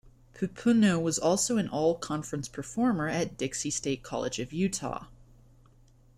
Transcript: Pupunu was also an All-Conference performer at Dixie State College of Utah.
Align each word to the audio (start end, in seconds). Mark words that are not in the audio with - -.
Pupunu 0.33 0.99
was 0.99 1.19
also 1.19 1.57
an 1.57 1.69
All-Conference 1.69 2.47
performer 2.47 3.07
at 3.07 3.37
Dixie 3.37 3.69
State 3.69 4.01
College 4.01 4.39
of 4.39 4.51
Utah. 4.51 5.05